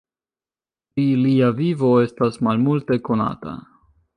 [0.95, 3.55] Pri lia vivo estas malmulte konata.